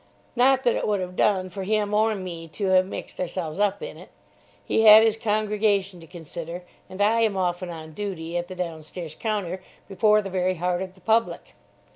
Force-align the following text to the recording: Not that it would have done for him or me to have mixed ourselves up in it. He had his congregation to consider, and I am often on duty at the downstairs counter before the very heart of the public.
Not 0.35 0.63
that 0.63 0.73
it 0.73 0.87
would 0.87 0.99
have 0.99 1.15
done 1.15 1.51
for 1.51 1.63
him 1.63 1.93
or 1.93 2.15
me 2.15 2.47
to 2.53 2.69
have 2.69 2.87
mixed 2.87 3.19
ourselves 3.19 3.59
up 3.59 3.83
in 3.83 3.97
it. 3.97 4.09
He 4.65 4.81
had 4.81 5.03
his 5.03 5.15
congregation 5.15 5.99
to 5.99 6.07
consider, 6.07 6.63
and 6.89 7.03
I 7.03 7.19
am 7.21 7.37
often 7.37 7.69
on 7.69 7.93
duty 7.93 8.35
at 8.35 8.47
the 8.47 8.55
downstairs 8.55 9.13
counter 9.13 9.61
before 9.87 10.23
the 10.23 10.31
very 10.31 10.55
heart 10.55 10.81
of 10.81 10.95
the 10.95 11.01
public. 11.01 11.53